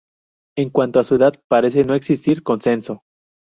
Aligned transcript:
En 0.57 0.71
cuanto 0.71 0.99
a 0.99 1.03
su 1.03 1.13
edad, 1.13 1.35
parece 1.47 1.83
no 1.85 1.93
existir 1.93 2.41
consenso. 2.41 3.03